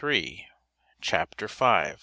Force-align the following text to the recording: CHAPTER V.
CHAPTER 0.99 1.47
V. 1.47 1.93